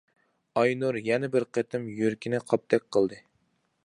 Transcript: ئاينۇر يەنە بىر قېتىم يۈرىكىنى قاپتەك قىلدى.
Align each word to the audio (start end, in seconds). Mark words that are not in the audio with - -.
ئاينۇر 0.59 0.97
يەنە 1.09 1.29
بىر 1.35 1.45
قېتىم 1.57 1.85
يۈرىكىنى 1.99 2.39
قاپتەك 2.53 2.89
قىلدى. 2.97 3.21